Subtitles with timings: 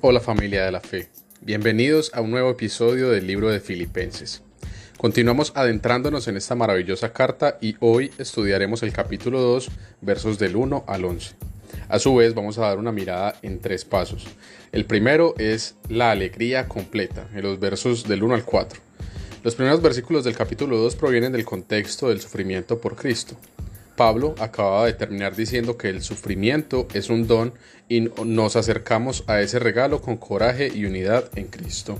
[0.00, 1.08] Hola familia de la fe,
[1.40, 4.44] bienvenidos a un nuevo episodio del libro de Filipenses.
[4.96, 9.68] Continuamos adentrándonos en esta maravillosa carta y hoy estudiaremos el capítulo 2,
[10.00, 11.34] versos del 1 al 11.
[11.88, 14.28] A su vez vamos a dar una mirada en tres pasos.
[14.70, 18.78] El primero es la alegría completa, en los versos del 1 al 4.
[19.42, 23.34] Los primeros versículos del capítulo 2 provienen del contexto del sufrimiento por Cristo.
[23.98, 27.52] Pablo acababa de terminar diciendo que el sufrimiento es un don
[27.88, 31.98] y nos acercamos a ese regalo con coraje y unidad en Cristo.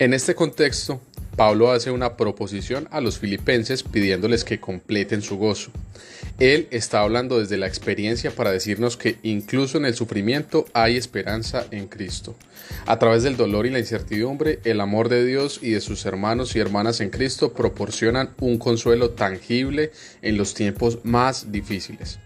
[0.00, 1.00] En este contexto,
[1.38, 5.70] Pablo hace una proposición a los filipenses pidiéndoles que completen su gozo.
[6.40, 11.64] Él está hablando desde la experiencia para decirnos que incluso en el sufrimiento hay esperanza
[11.70, 12.34] en Cristo.
[12.86, 16.56] A través del dolor y la incertidumbre, el amor de Dios y de sus hermanos
[16.56, 19.92] y hermanas en Cristo proporcionan un consuelo tangible
[20.22, 22.18] en los tiempos más difíciles.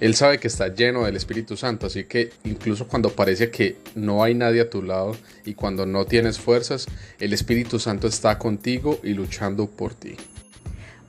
[0.00, 4.22] Él sabe que está lleno del Espíritu Santo, así que incluso cuando parece que no
[4.22, 6.86] hay nadie a tu lado y cuando no tienes fuerzas,
[7.18, 10.16] el Espíritu Santo está contigo y luchando por ti.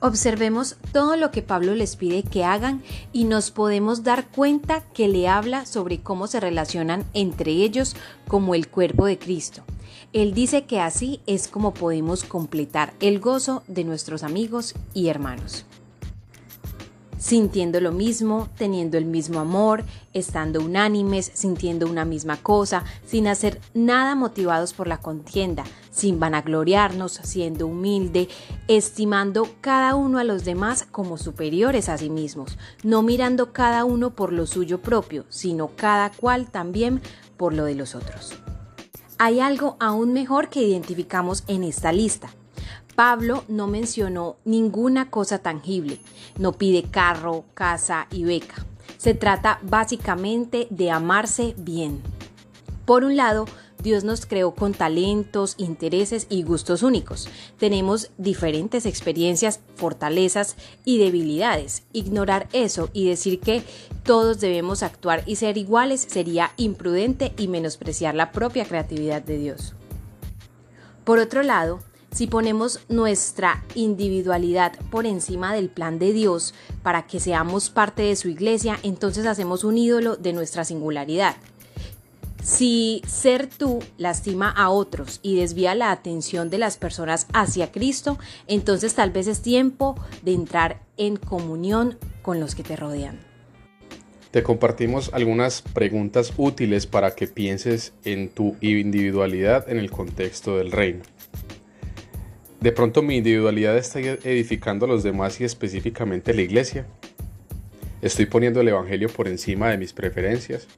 [0.02, 2.82] Observemos todo lo que Pablo les pide que hagan
[3.12, 7.94] y nos podemos dar cuenta que le habla sobre cómo se relacionan entre ellos
[8.26, 9.62] como el cuerpo de Cristo.
[10.14, 15.66] Él dice que así es como podemos completar el gozo de nuestros amigos y hermanos
[17.20, 23.60] sintiendo lo mismo, teniendo el mismo amor, estando unánimes, sintiendo una misma cosa, sin hacer
[23.74, 28.28] nada motivados por la contienda, sin vanagloriarnos, siendo humilde,
[28.68, 34.10] estimando cada uno a los demás como superiores a sí mismos, no mirando cada uno
[34.10, 37.02] por lo suyo propio, sino cada cual también
[37.36, 38.32] por lo de los otros.
[39.18, 42.30] Hay algo aún mejor que identificamos en esta lista,
[43.00, 46.00] Pablo no mencionó ninguna cosa tangible,
[46.36, 48.66] no pide carro, casa y beca.
[48.98, 52.02] Se trata básicamente de amarse bien.
[52.84, 53.46] Por un lado,
[53.82, 57.30] Dios nos creó con talentos, intereses y gustos únicos.
[57.58, 61.84] Tenemos diferentes experiencias, fortalezas y debilidades.
[61.94, 63.62] Ignorar eso y decir que
[64.04, 69.72] todos debemos actuar y ser iguales sería imprudente y menospreciar la propia creatividad de Dios.
[71.04, 71.80] Por otro lado,
[72.12, 78.16] si ponemos nuestra individualidad por encima del plan de Dios para que seamos parte de
[78.16, 81.36] su iglesia, entonces hacemos un ídolo de nuestra singularidad.
[82.42, 88.18] Si ser tú lastima a otros y desvía la atención de las personas hacia Cristo,
[88.46, 93.20] entonces tal vez es tiempo de entrar en comunión con los que te rodean.
[94.30, 100.72] Te compartimos algunas preguntas útiles para que pienses en tu individualidad en el contexto del
[100.72, 101.02] reino.
[102.60, 106.86] De pronto mi individualidad está edificando a los demás y específicamente la iglesia.
[108.02, 110.68] Estoy poniendo el Evangelio por encima de mis preferencias.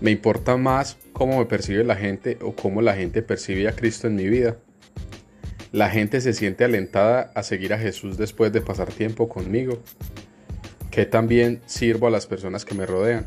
[0.00, 4.06] Me importa más cómo me percibe la gente o cómo la gente percibe a Cristo
[4.06, 4.56] en mi vida.
[5.72, 9.82] La gente se siente alentada a seguir a Jesús después de pasar tiempo conmigo.
[10.90, 13.26] Que también sirvo a las personas que me rodean.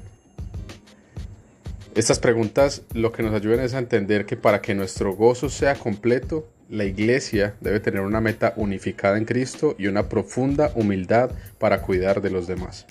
[1.94, 5.76] Estas preguntas lo que nos ayudan es a entender que para que nuestro gozo sea
[5.76, 11.82] completo, la iglesia debe tener una meta unificada en Cristo y una profunda humildad para
[11.82, 12.86] cuidar de los demás.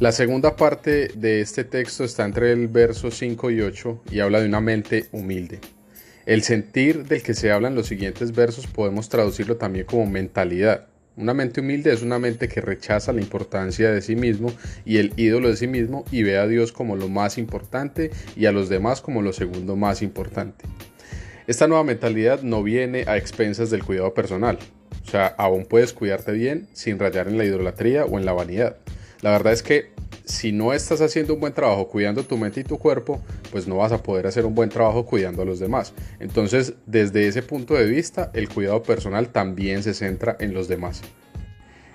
[0.00, 4.40] La segunda parte de este texto está entre el verso 5 y 8 y habla
[4.40, 5.60] de una mente humilde.
[6.26, 10.86] El sentir del que se habla en los siguientes versos podemos traducirlo también como mentalidad.
[11.16, 14.52] Una mente humilde es una mente que rechaza la importancia de sí mismo
[14.84, 18.46] y el ídolo de sí mismo y ve a Dios como lo más importante y
[18.46, 20.64] a los demás como lo segundo más importante.
[21.46, 24.58] Esta nueva mentalidad no viene a expensas del cuidado personal.
[25.06, 28.78] O sea, aún puedes cuidarte bien sin rayar en la idolatría o en la vanidad.
[29.20, 29.90] La verdad es que
[30.24, 33.20] si no estás haciendo un buen trabajo cuidando tu mente y tu cuerpo,
[33.52, 35.92] pues no vas a poder hacer un buen trabajo cuidando a los demás.
[36.18, 41.02] Entonces, desde ese punto de vista, el cuidado personal también se centra en los demás.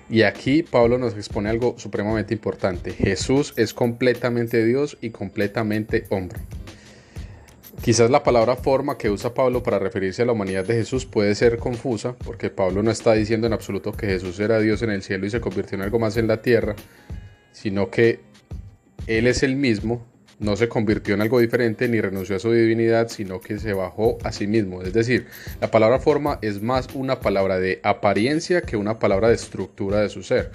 [0.08, 2.92] Y aquí Pablo nos expone algo supremamente importante.
[2.92, 6.38] Jesús es completamente Dios y completamente hombre.
[7.82, 11.34] Quizás la palabra forma que usa Pablo para referirse a la humanidad de Jesús puede
[11.34, 15.02] ser confusa, porque Pablo no está diciendo en absoluto que Jesús era Dios en el
[15.02, 16.76] cielo y se convirtió en algo más en la tierra,
[17.52, 18.20] sino que
[19.06, 20.06] Él es el mismo,
[20.40, 24.18] no se convirtió en algo diferente ni renunció a su divinidad, sino que se bajó
[24.24, 24.82] a sí mismo.
[24.82, 25.26] Es decir,
[25.58, 30.10] la palabra forma es más una palabra de apariencia que una palabra de estructura de
[30.10, 30.50] su ser.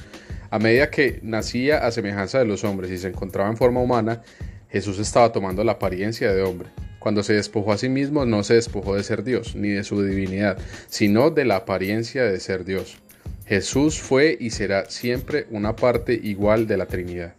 [0.51, 4.21] A medida que nacía a semejanza de los hombres y se encontraba en forma humana,
[4.69, 6.69] Jesús estaba tomando la apariencia de hombre.
[7.05, 10.01] Cuando se despojó a sí mismo, no se despojó de ser Dios, ni de su
[10.01, 10.57] divinidad,
[10.87, 12.97] sino de la apariencia de ser Dios.
[13.45, 17.35] Jesús fue y será siempre una parte igual de la Trinidad.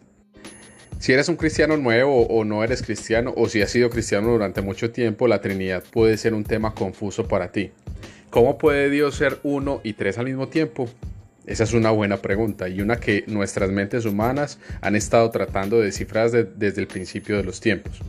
[1.00, 4.62] Si eres un cristiano nuevo o no eres cristiano o si has sido cristiano durante
[4.62, 7.72] mucho tiempo, la Trinidad puede ser un tema confuso para ti.
[8.30, 10.88] ¿Cómo puede Dios ser uno y tres al mismo tiempo?
[11.44, 15.86] Esa es una buena pregunta y una que nuestras mentes humanas han estado tratando de
[15.86, 18.00] descifrar desde el principio de los tiempos.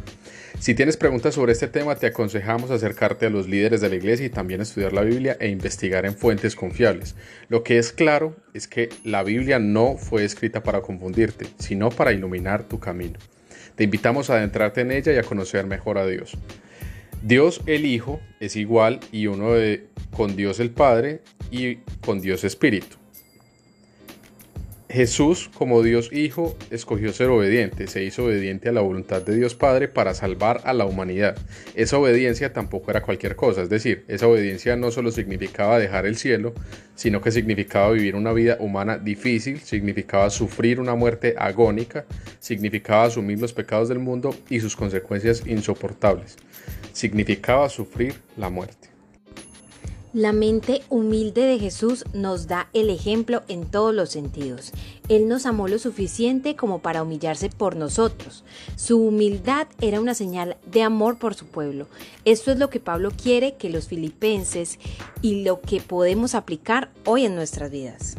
[0.59, 4.25] Si tienes preguntas sobre este tema, te aconsejamos acercarte a los líderes de la iglesia
[4.25, 7.15] y también estudiar la Biblia e investigar en fuentes confiables.
[7.47, 12.11] Lo que es claro es que la Biblia no fue escrita para confundirte, sino para
[12.11, 13.19] iluminar tu camino.
[13.75, 16.35] Te invitamos a adentrarte en ella y a conocer mejor a Dios.
[17.21, 19.51] Dios el Hijo es igual y uno
[20.11, 21.21] con Dios el Padre
[21.51, 22.96] y con Dios Espíritu.
[24.89, 29.53] Jesús, como Dios Hijo, escogió ser obediente, se hizo obediente a la voluntad de Dios
[29.53, 31.37] Padre para salvar a la humanidad.
[31.75, 36.15] Esa obediencia tampoco era cualquier cosa, es decir, esa obediencia no solo significaba dejar el
[36.15, 36.53] cielo,
[36.95, 42.05] sino que significaba vivir una vida humana difícil, significaba sufrir una muerte agónica,
[42.39, 46.37] significaba asumir los pecados del mundo y sus consecuencias insoportables,
[46.93, 48.96] significaba sufrir la muerte.
[50.17, 54.71] La mente humilde de Jesús nos da el ejemplo en todos los sentidos.
[55.09, 58.43] Él nos amó lo suficiente como para humillarse por nosotros.
[58.75, 61.85] Su humildad era una señal de amor por su pueblo.
[62.25, 64.79] Esto es lo que Pablo quiere que los filipenses
[65.21, 68.15] y lo que podemos aplicar hoy en nuestras vidas.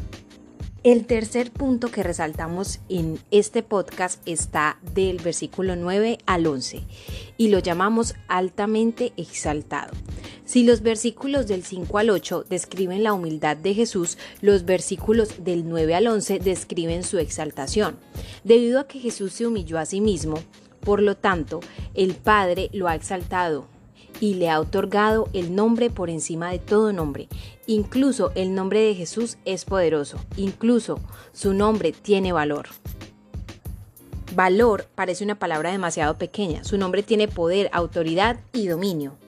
[0.84, 6.80] El tercer punto que resaltamos en este podcast está del versículo 9 al 11
[7.36, 9.90] y lo llamamos altamente exaltado.
[10.48, 15.68] Si los versículos del 5 al 8 describen la humildad de Jesús, los versículos del
[15.68, 17.98] 9 al 11 describen su exaltación.
[18.44, 20.36] Debido a que Jesús se humilló a sí mismo,
[20.80, 21.60] por lo tanto,
[21.92, 23.66] el Padre lo ha exaltado
[24.20, 27.28] y le ha otorgado el nombre por encima de todo nombre.
[27.66, 30.98] Incluso el nombre de Jesús es poderoso, incluso
[31.34, 32.68] su nombre tiene valor.
[34.34, 39.18] Valor parece una palabra demasiado pequeña, su nombre tiene poder, autoridad y dominio.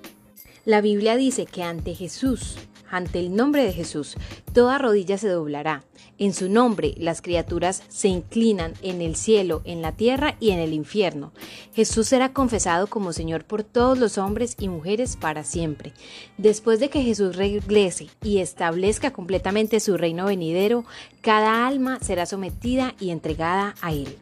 [0.66, 2.56] La Biblia dice que ante Jesús,
[2.90, 4.16] ante el nombre de Jesús,
[4.52, 5.84] toda rodilla se doblará.
[6.18, 10.58] En su nombre las criaturas se inclinan en el cielo, en la tierra y en
[10.58, 11.32] el infierno.
[11.72, 15.94] Jesús será confesado como Señor por todos los hombres y mujeres para siempre.
[16.36, 20.84] Después de que Jesús regrese y establezca completamente su reino venidero,
[21.22, 24.18] cada alma será sometida y entregada a Él.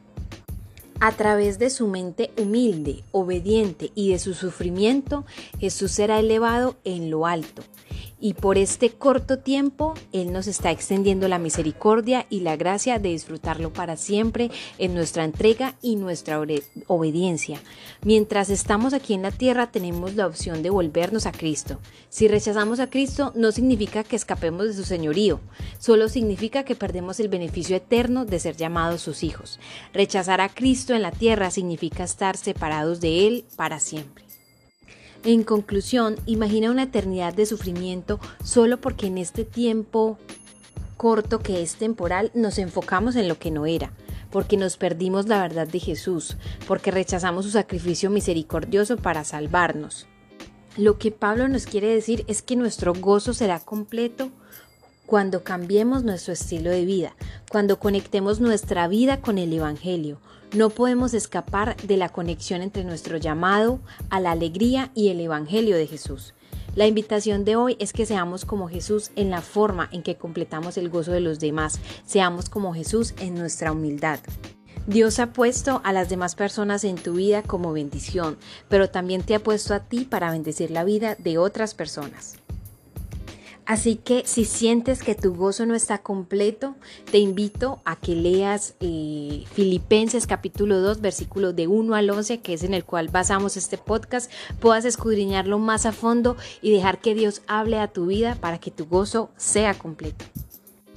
[1.00, 5.24] A través de su mente humilde, obediente y de su sufrimiento,
[5.60, 7.62] Jesús será elevado en lo alto
[8.20, 13.10] y por este corto tiempo Él nos está extendiendo la misericordia y la gracia de
[13.10, 16.40] disfrutarlo para siempre en nuestra entrega y nuestra
[16.86, 17.60] obediencia.
[18.02, 21.78] Mientras estamos aquí en la tierra tenemos la opción de volvernos a Cristo.
[22.08, 25.40] Si rechazamos a Cristo no significa que escapemos de su señorío,
[25.78, 29.60] solo significa que perdemos el beneficio eterno de ser llamados sus hijos.
[29.92, 34.27] Rechazar a Cristo en la tierra significa estar separados de Él para siempre.
[35.24, 40.16] En conclusión, imagina una eternidad de sufrimiento solo porque en este tiempo
[40.96, 43.92] corto que es temporal nos enfocamos en lo que no era,
[44.30, 46.36] porque nos perdimos la verdad de Jesús,
[46.66, 50.06] porque rechazamos su sacrificio misericordioso para salvarnos.
[50.76, 54.30] Lo que Pablo nos quiere decir es que nuestro gozo será completo
[55.06, 57.16] cuando cambiemos nuestro estilo de vida,
[57.50, 60.20] cuando conectemos nuestra vida con el Evangelio,
[60.54, 65.76] no podemos escapar de la conexión entre nuestro llamado a la alegría y el Evangelio
[65.76, 66.34] de Jesús.
[66.74, 70.78] La invitación de hoy es que seamos como Jesús en la forma en que completamos
[70.78, 74.20] el gozo de los demás, seamos como Jesús en nuestra humildad.
[74.86, 78.38] Dios ha puesto a las demás personas en tu vida como bendición,
[78.68, 82.36] pero también te ha puesto a ti para bendecir la vida de otras personas.
[83.68, 86.74] Así que si sientes que tu gozo no está completo,
[87.10, 92.54] te invito a que leas eh, Filipenses capítulo 2, versículo de 1 al 11, que
[92.54, 97.14] es en el cual basamos este podcast, puedas escudriñarlo más a fondo y dejar que
[97.14, 100.24] Dios hable a tu vida para que tu gozo sea completo.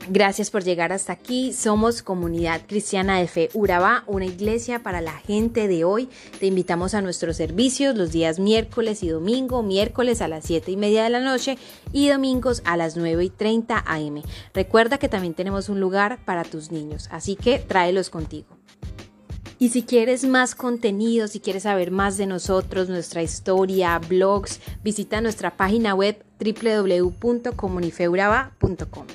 [0.10, 1.53] Gracias por llegar hasta aquí.
[1.53, 6.10] Somos Comunidad Cristiana de Fe Urabá, una iglesia para la gente de hoy.
[6.39, 10.77] Te invitamos a nuestros servicios los días miércoles y domingo, miércoles a las 7 y
[10.77, 11.60] media de la noche
[11.93, 14.24] y domingos a las 9 y 30 am.
[14.53, 18.48] Recuerda que también tenemos un lugar para tus niños, así que tráelos contigo.
[19.60, 25.22] Y si quieres más contenido, si quieres saber más de nosotros, nuestra historia, blogs, visita
[25.22, 29.05] nuestra página web www.comunifeuraba.com.